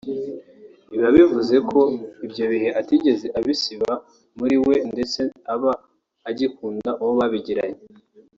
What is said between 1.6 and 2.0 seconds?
ko